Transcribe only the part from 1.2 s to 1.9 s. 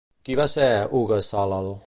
Salel?